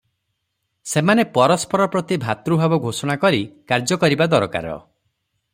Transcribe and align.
ସେମାନେ 0.93 1.25
ପରସ୍ପର 1.35 1.87
ପ୍ରତି 1.97 2.19
ଭାତୃଭାବ 2.25 2.81
ଘୋଷଣା 2.89 3.19
କରି 3.27 3.45
କାର୍ଯ୍ୟ 3.73 4.03
କରିବା 4.07 4.33
ଦରକାର। 4.37 4.73